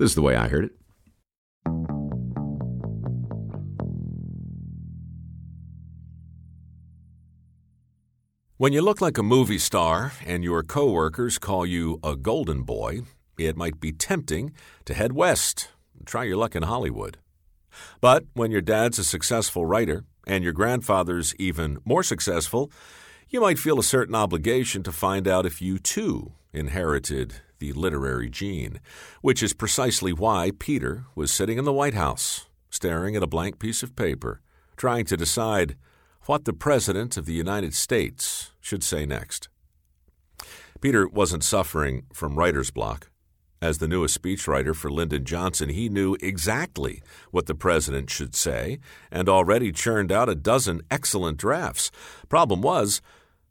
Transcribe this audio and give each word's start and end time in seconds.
This 0.00 0.12
is 0.12 0.14
the 0.14 0.22
way 0.22 0.34
I 0.34 0.48
heard 0.48 0.64
it. 0.64 0.72
When 8.56 8.72
you 8.72 8.80
look 8.80 9.02
like 9.02 9.18
a 9.18 9.22
movie 9.22 9.58
star 9.58 10.12
and 10.24 10.42
your 10.42 10.62
coworkers 10.62 11.36
call 11.38 11.66
you 11.66 12.00
a 12.02 12.16
golden 12.16 12.62
boy, 12.62 13.02
it 13.38 13.58
might 13.58 13.78
be 13.78 13.92
tempting 13.92 14.54
to 14.86 14.94
head 14.94 15.12
west 15.12 15.68
and 15.98 16.06
try 16.06 16.24
your 16.24 16.38
luck 16.38 16.56
in 16.56 16.62
Hollywood. 16.62 17.18
But 18.00 18.24
when 18.32 18.50
your 18.50 18.62
dad's 18.62 18.98
a 18.98 19.04
successful 19.04 19.66
writer 19.66 20.04
and 20.26 20.42
your 20.42 20.54
grandfather's 20.54 21.34
even 21.34 21.76
more 21.84 22.02
successful, 22.02 22.72
you 23.28 23.42
might 23.42 23.58
feel 23.58 23.78
a 23.78 23.82
certain 23.84 24.14
obligation 24.14 24.82
to 24.84 24.92
find 24.92 25.28
out 25.28 25.44
if 25.44 25.60
you 25.60 25.78
too 25.78 26.32
inherited 26.52 27.34
the 27.58 27.72
literary 27.72 28.28
gene, 28.28 28.80
which 29.20 29.42
is 29.42 29.52
precisely 29.52 30.12
why 30.12 30.50
Peter 30.58 31.04
was 31.14 31.32
sitting 31.32 31.58
in 31.58 31.64
the 31.64 31.72
White 31.72 31.94
House, 31.94 32.48
staring 32.70 33.16
at 33.16 33.22
a 33.22 33.28
blank 33.28 33.58
piece 33.58 33.82
of 33.82 33.96
paper, 33.96 34.40
trying 34.76 35.04
to 35.04 35.16
decide 35.16 35.76
what 36.26 36.44
the 36.44 36.52
President 36.52 37.16
of 37.16 37.26
the 37.26 37.34
United 37.34 37.74
States 37.74 38.52
should 38.60 38.82
say 38.82 39.06
next. 39.06 39.48
Peter 40.80 41.06
wasn't 41.06 41.44
suffering 41.44 42.04
from 42.12 42.38
writer's 42.38 42.70
block. 42.70 43.10
As 43.62 43.76
the 43.76 43.88
newest 43.88 44.20
speechwriter 44.20 44.74
for 44.74 44.90
Lyndon 44.90 45.26
Johnson, 45.26 45.68
he 45.68 45.90
knew 45.90 46.16
exactly 46.22 47.02
what 47.30 47.44
the 47.44 47.54
president 47.54 48.08
should 48.08 48.34
say 48.34 48.78
and 49.10 49.28
already 49.28 49.70
churned 49.70 50.10
out 50.10 50.30
a 50.30 50.34
dozen 50.34 50.80
excellent 50.90 51.36
drafts. 51.36 51.90
Problem 52.30 52.62
was, 52.62 53.02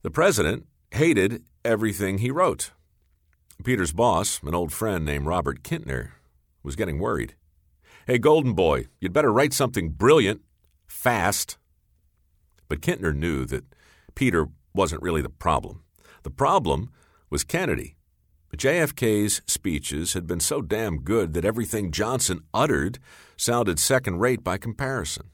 the 0.00 0.10
president 0.10 0.66
hated 0.92 1.42
everything 1.62 2.18
he 2.18 2.30
wrote. 2.30 2.70
Peter's 3.64 3.92
boss, 3.92 4.40
an 4.42 4.54
old 4.54 4.72
friend 4.72 5.04
named 5.04 5.26
Robert 5.26 5.62
Kintner, 5.62 6.12
was 6.62 6.76
getting 6.76 6.98
worried. 6.98 7.34
Hey, 8.06 8.18
Golden 8.18 8.52
Boy, 8.52 8.86
you'd 9.00 9.12
better 9.12 9.32
write 9.32 9.52
something 9.52 9.90
brilliant, 9.90 10.42
fast. 10.86 11.58
But 12.68 12.80
Kintner 12.80 13.14
knew 13.14 13.44
that 13.46 13.64
Peter 14.14 14.48
wasn't 14.74 15.02
really 15.02 15.22
the 15.22 15.28
problem. 15.28 15.82
The 16.22 16.30
problem 16.30 16.90
was 17.30 17.44
Kennedy. 17.44 17.96
JFK's 18.56 19.42
speeches 19.46 20.14
had 20.14 20.26
been 20.26 20.40
so 20.40 20.62
damn 20.62 21.02
good 21.02 21.34
that 21.34 21.44
everything 21.44 21.92
Johnson 21.92 22.40
uttered 22.54 22.98
sounded 23.36 23.78
second 23.78 24.18
rate 24.18 24.42
by 24.42 24.56
comparison. 24.58 25.30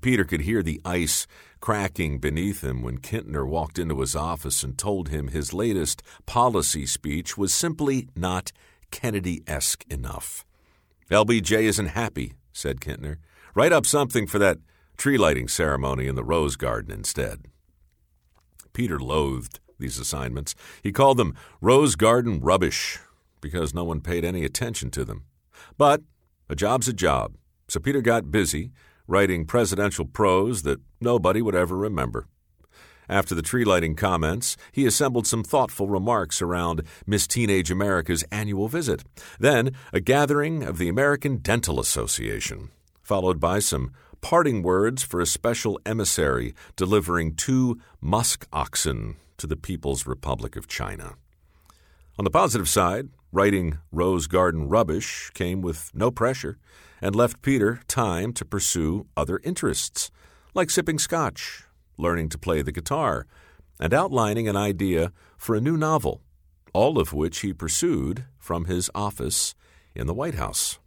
Peter 0.00 0.24
could 0.24 0.42
hear 0.42 0.62
the 0.62 0.80
ice 0.84 1.26
cracking 1.60 2.18
beneath 2.18 2.62
him 2.62 2.82
when 2.82 2.98
Kintner 2.98 3.46
walked 3.46 3.78
into 3.78 4.00
his 4.00 4.14
office 4.14 4.62
and 4.62 4.76
told 4.76 5.08
him 5.08 5.28
his 5.28 5.52
latest 5.52 6.02
policy 6.26 6.86
speech 6.86 7.36
was 7.36 7.52
simply 7.52 8.08
not 8.14 8.52
Kennedy 8.90 9.42
esque 9.46 9.84
enough. 9.90 10.44
LBJ 11.10 11.62
isn't 11.62 11.86
happy, 11.86 12.34
said 12.52 12.80
Kintner. 12.80 13.16
Write 13.54 13.72
up 13.72 13.86
something 13.86 14.26
for 14.26 14.38
that 14.38 14.58
tree 14.96 15.18
lighting 15.18 15.48
ceremony 15.48 16.06
in 16.06 16.14
the 16.14 16.24
Rose 16.24 16.56
Garden 16.56 16.92
instead. 16.92 17.46
Peter 18.72 18.98
loathed 18.98 19.60
these 19.78 19.98
assignments. 19.98 20.54
He 20.82 20.92
called 20.92 21.16
them 21.16 21.34
Rose 21.60 21.96
Garden 21.96 22.40
rubbish 22.40 22.98
because 23.40 23.74
no 23.74 23.84
one 23.84 24.00
paid 24.00 24.24
any 24.24 24.44
attention 24.44 24.90
to 24.90 25.04
them. 25.04 25.24
But 25.78 26.02
a 26.48 26.54
job's 26.54 26.88
a 26.88 26.92
job, 26.92 27.34
so 27.68 27.80
Peter 27.80 28.00
got 28.00 28.30
busy 28.30 28.72
writing 29.06 29.46
presidential 29.46 30.04
prose 30.04 30.62
that 30.62 30.80
nobody 31.00 31.42
would 31.42 31.54
ever 31.54 31.76
remember. 31.76 32.26
After 33.08 33.34
the 33.34 33.42
tree 33.42 33.64
lighting 33.64 33.94
comments, 33.94 34.56
he 34.72 34.84
assembled 34.84 35.26
some 35.26 35.44
thoughtful 35.44 35.88
remarks 35.88 36.42
around 36.42 36.82
Miss 37.06 37.26
Teenage 37.26 37.70
America's 37.70 38.24
annual 38.32 38.66
visit, 38.66 39.04
then 39.38 39.72
a 39.92 40.00
gathering 40.00 40.64
of 40.64 40.78
the 40.78 40.88
American 40.88 41.36
Dental 41.36 41.78
Association, 41.78 42.70
followed 43.02 43.38
by 43.38 43.60
some 43.60 43.92
parting 44.20 44.62
words 44.62 45.04
for 45.04 45.20
a 45.20 45.26
special 45.26 45.78
emissary 45.86 46.52
delivering 46.74 47.36
two 47.36 47.78
musk 48.00 48.46
oxen 48.52 49.16
to 49.36 49.46
the 49.46 49.56
People's 49.56 50.06
Republic 50.06 50.56
of 50.56 50.66
China. 50.66 51.14
On 52.18 52.24
the 52.24 52.30
positive 52.30 52.68
side, 52.68 53.08
writing 53.36 53.76
Rose 53.92 54.26
Garden 54.26 54.66
rubbish 54.66 55.30
came 55.34 55.60
with 55.60 55.90
no 55.92 56.10
pressure 56.10 56.56
and 57.02 57.14
left 57.14 57.42
Peter 57.42 57.80
time 57.86 58.32
to 58.32 58.46
pursue 58.46 59.06
other 59.14 59.42
interests, 59.44 60.10
like 60.54 60.70
sipping 60.70 60.98
scotch, 60.98 61.64
learning 61.98 62.30
to 62.30 62.38
play 62.38 62.62
the 62.62 62.72
guitar, 62.72 63.26
and 63.78 63.92
outlining 63.92 64.48
an 64.48 64.56
idea 64.56 65.12
for 65.36 65.54
a 65.54 65.60
new 65.60 65.76
novel, 65.76 66.22
all 66.72 66.98
of 66.98 67.12
which 67.12 67.40
he 67.40 67.52
pursued 67.52 68.24
from 68.38 68.64
his 68.64 68.90
office 68.94 69.54
in 69.94 70.06
the 70.06 70.14
White 70.14 70.36
House. 70.36 70.78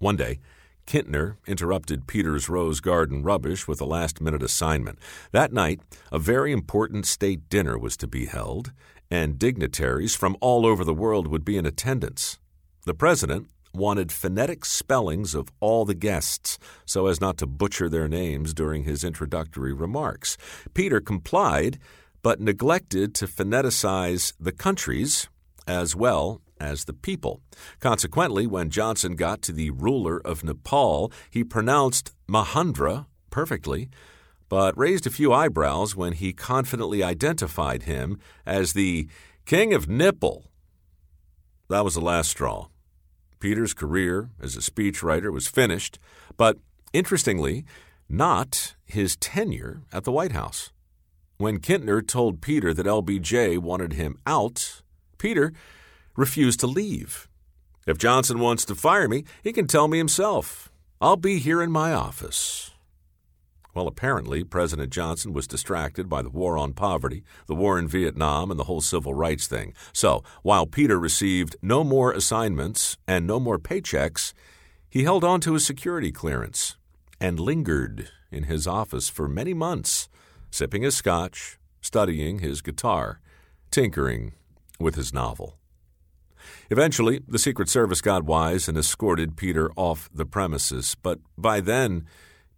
One 0.00 0.16
day, 0.16 0.40
Kintner 0.88 1.36
interrupted 1.46 2.08
Peter's 2.08 2.48
Rose 2.48 2.80
Garden 2.80 3.22
rubbish 3.22 3.68
with 3.68 3.80
a 3.80 3.84
last 3.84 4.20
minute 4.20 4.42
assignment. 4.42 4.98
That 5.30 5.52
night, 5.52 5.80
a 6.10 6.18
very 6.18 6.50
important 6.50 7.06
state 7.06 7.48
dinner 7.48 7.78
was 7.78 7.96
to 7.98 8.08
be 8.08 8.26
held, 8.26 8.72
and 9.10 9.38
dignitaries 9.38 10.14
from 10.14 10.36
all 10.40 10.66
over 10.66 10.84
the 10.84 10.94
world 10.94 11.28
would 11.28 11.44
be 11.44 11.56
in 11.56 11.66
attendance. 11.66 12.38
The 12.84 12.94
president 12.94 13.48
wanted 13.74 14.10
phonetic 14.10 14.64
spellings 14.64 15.34
of 15.34 15.52
all 15.60 15.84
the 15.84 15.94
guests 15.94 16.58
so 16.84 17.06
as 17.06 17.20
not 17.20 17.36
to 17.38 17.46
butcher 17.46 17.88
their 17.88 18.08
names 18.08 18.54
during 18.54 18.84
his 18.84 19.04
introductory 19.04 19.72
remarks. 19.72 20.36
Peter 20.74 21.00
complied, 21.00 21.78
but 22.22 22.40
neglected 22.40 23.14
to 23.14 23.26
phoneticize 23.26 24.32
the 24.40 24.52
countries 24.52 25.28
as 25.66 25.94
well 25.94 26.40
as 26.60 26.84
the 26.84 26.92
people. 26.92 27.40
Consequently, 27.78 28.46
when 28.46 28.70
Johnson 28.70 29.14
got 29.14 29.42
to 29.42 29.52
the 29.52 29.70
ruler 29.70 30.20
of 30.24 30.42
Nepal, 30.42 31.12
he 31.30 31.44
pronounced 31.44 32.12
Mahendra 32.28 33.06
perfectly, 33.30 33.88
but 34.48 34.76
raised 34.78 35.06
a 35.06 35.10
few 35.10 35.32
eyebrows 35.32 35.94
when 35.94 36.14
he 36.14 36.32
confidently 36.32 37.02
identified 37.02 37.82
him 37.82 38.18
as 38.46 38.72
the 38.72 39.08
King 39.44 39.74
of 39.74 39.88
Nipple. 39.88 40.50
That 41.68 41.84
was 41.84 41.94
the 41.94 42.00
last 42.00 42.30
straw. 42.30 42.68
Peter's 43.40 43.74
career 43.74 44.30
as 44.40 44.56
a 44.56 44.60
speechwriter 44.60 45.32
was 45.32 45.46
finished, 45.46 45.98
but 46.36 46.58
interestingly, 46.92 47.64
not 48.08 48.74
his 48.84 49.16
tenure 49.16 49.82
at 49.92 50.04
the 50.04 50.12
White 50.12 50.32
House. 50.32 50.72
When 51.36 51.60
Kintner 51.60 52.04
told 52.06 52.40
Peter 52.40 52.74
that 52.74 52.86
LBJ 52.86 53.58
wanted 53.58 53.92
him 53.92 54.18
out, 54.26 54.82
Peter 55.18 55.52
refused 56.16 56.60
to 56.60 56.66
leave. 56.66 57.28
If 57.86 57.96
Johnson 57.96 58.40
wants 58.40 58.64
to 58.66 58.74
fire 58.74 59.08
me, 59.08 59.24
he 59.42 59.52
can 59.52 59.66
tell 59.66 59.88
me 59.88 59.98
himself. 59.98 60.70
I'll 61.00 61.16
be 61.16 61.38
here 61.38 61.62
in 61.62 61.70
my 61.70 61.92
office. 61.92 62.72
Well, 63.78 63.86
apparently, 63.86 64.42
President 64.42 64.90
Johnson 64.90 65.32
was 65.32 65.46
distracted 65.46 66.08
by 66.08 66.22
the 66.22 66.30
war 66.30 66.58
on 66.58 66.72
poverty, 66.72 67.22
the 67.46 67.54
war 67.54 67.78
in 67.78 67.86
Vietnam, 67.86 68.50
and 68.50 68.58
the 68.58 68.64
whole 68.64 68.80
civil 68.80 69.14
rights 69.14 69.46
thing. 69.46 69.72
So, 69.92 70.24
while 70.42 70.66
Peter 70.66 70.98
received 70.98 71.54
no 71.62 71.84
more 71.84 72.10
assignments 72.10 72.96
and 73.06 73.24
no 73.24 73.38
more 73.38 73.56
paychecks, 73.56 74.32
he 74.90 75.04
held 75.04 75.22
on 75.22 75.40
to 75.42 75.52
his 75.54 75.64
security 75.64 76.10
clearance 76.10 76.76
and 77.20 77.38
lingered 77.38 78.08
in 78.32 78.42
his 78.42 78.66
office 78.66 79.08
for 79.08 79.28
many 79.28 79.54
months, 79.54 80.08
sipping 80.50 80.82
his 80.82 80.96
scotch, 80.96 81.56
studying 81.80 82.40
his 82.40 82.60
guitar, 82.60 83.20
tinkering 83.70 84.32
with 84.80 84.96
his 84.96 85.14
novel. 85.14 85.56
Eventually, 86.68 87.20
the 87.28 87.38
Secret 87.38 87.68
Service 87.68 88.00
got 88.00 88.24
wise 88.24 88.66
and 88.66 88.76
escorted 88.76 89.36
Peter 89.36 89.70
off 89.76 90.10
the 90.12 90.26
premises, 90.26 90.96
but 91.00 91.20
by 91.36 91.60
then, 91.60 92.06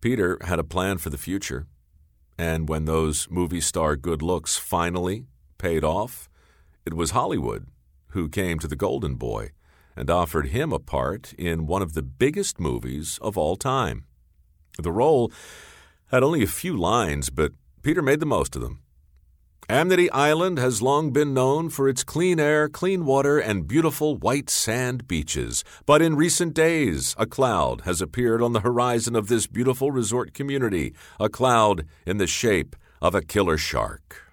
Peter 0.01 0.39
had 0.43 0.59
a 0.59 0.65
plan 0.65 0.99
for 0.99 1.11
the 1.11 1.19
future. 1.19 1.67
And 2.39 2.69
when 2.69 2.87
those 2.87 3.29
movie 3.31 3.61
star 3.61 3.97
good 3.97 4.23
looks 4.23 4.57
finally 4.57 5.27
paid 5.59 5.85
off, 5.85 6.29
it 6.87 6.95
was 6.95 7.11
Hollywood 7.11 7.67
who 8.09 8.29
came 8.29 8.59
to 8.59 8.69
the 8.69 8.77
Golden 8.77 9.15
Boy 9.17 9.51
and 9.95 10.09
offered 10.09 10.49
him 10.49 10.73
a 10.73 10.79
part 10.79 11.35
in 11.35 11.67
one 11.67 11.83
of 11.83 11.93
the 11.93 12.03
biggest 12.03 12.59
movies 12.59 13.19
of 13.21 13.37
all 13.37 13.57
time. 13.57 14.05
The 14.79 14.93
role 14.93 15.31
had 16.11 16.23
only 16.23 16.43
a 16.43 16.49
few 16.49 16.77
lines, 16.77 17.29
but 17.29 17.53
Peter 17.83 18.01
made 18.01 18.21
the 18.21 18.27
most 18.27 18.57
of 18.57 18.63
them. 18.63 18.81
Amity 19.69 20.11
Island 20.11 20.59
has 20.59 20.83
long 20.83 21.13
been 21.13 21.33
known 21.33 21.71
for 21.71 21.89
its 21.89 22.03
clean 22.03 22.41
air, 22.41 22.69
clean 22.69 23.05
water, 23.05 23.39
and 23.39 23.69
beautiful 23.69 24.17
white 24.17 24.51
sand 24.51 25.07
beaches. 25.07 25.63
But 25.87 26.03
in 26.03 26.17
recent 26.17 26.55
days, 26.55 27.15
a 27.19 27.27
cloud 27.27 27.83
has 27.83 28.01
appeared 28.01 28.43
on 28.43 28.53
the 28.53 28.61
horizon 28.61 29.15
of 29.15 29.29
this 29.29 29.47
beautiful 29.47 29.93
resort 29.93 30.35
community, 30.35 30.93
a 31.21 31.29
cloud 31.29 31.87
in 32.05 32.19
the 32.19 32.27
shape 32.27 32.75
of 33.01 33.15
a 33.15 33.23
killer 33.23 33.57
shark. 33.57 34.25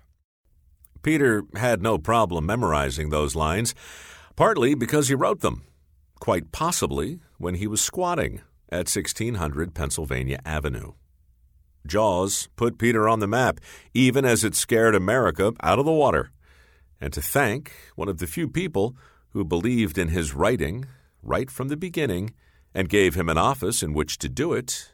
Peter 1.03 1.44
had 1.56 1.81
no 1.81 1.97
problem 1.97 2.45
memorizing 2.45 3.09
those 3.09 3.35
lines, 3.35 3.75
partly 4.35 4.74
because 4.74 5.07
he 5.07 5.15
wrote 5.15 5.41
them, 5.41 5.63
quite 6.19 6.51
possibly 6.51 7.19
when 7.38 7.56
he 7.56 7.68
was 7.68 7.79
squatting 7.79 8.41
at 8.69 8.89
1600 8.89 9.74
Pennsylvania 9.74 10.39
Avenue. 10.44 10.94
Jaws 11.88 12.50
put 12.56 12.78
Peter 12.78 13.07
on 13.07 13.19
the 13.19 13.28
map, 13.28 13.60
even 13.94 14.25
as 14.25 14.44
it 14.44 14.56
scared 14.56 14.95
America 14.95 15.54
out 15.62 15.80
of 15.80 15.86
the 15.86 15.92
water. 15.92 16.31
And 17.00 17.13
to 17.13 17.22
thank 17.22 17.72
one 17.95 18.10
of 18.10 18.18
the 18.19 18.28
few 18.28 18.48
people 18.48 18.95
who 19.30 19.45
believed 19.45 19.98
in 19.98 20.10
his 20.10 20.34
writing 20.34 20.86
right 21.22 21.50
from 21.50 21.68
the 21.68 21.78
beginning 21.78 22.34
and 22.74 22.89
gave 22.89 23.16
him 23.16 23.30
an 23.30 23.38
office 23.38 23.81
in 23.84 23.94
which 23.94 24.18
to 24.19 24.30
do 24.30 24.54
it, 24.54 24.92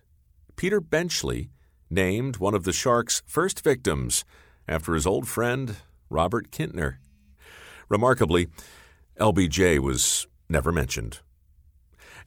Peter 0.56 0.81
Benchley 0.81 1.50
named 1.90 2.38
one 2.38 2.54
of 2.54 2.63
the 2.63 2.74
shark's 2.74 3.22
first 3.25 3.63
victims 3.63 4.25
after 4.68 4.94
his 4.94 5.07
old 5.07 5.28
friend 5.28 5.78
Robert 6.10 6.51
Kintner. 6.51 6.98
Remarkably, 7.90 8.48
LBJ 9.19 9.80
was 9.80 10.28
never 10.50 10.72
mentioned. 10.72 11.19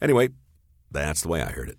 Anyway, 0.00 0.28
that's 0.90 1.22
the 1.22 1.28
way 1.28 1.42
I 1.42 1.50
heard 1.50 1.68
it. 1.68 1.78